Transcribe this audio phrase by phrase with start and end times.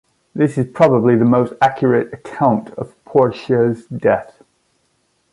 [0.33, 4.41] This is probably the most accurate account of Porcia's death.